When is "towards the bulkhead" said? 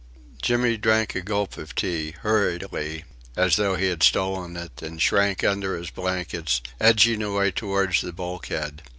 7.51-8.81